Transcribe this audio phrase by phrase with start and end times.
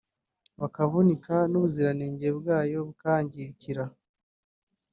[0.59, 3.83] bakavunika n’ubuziranenge bwazo bukahangiikira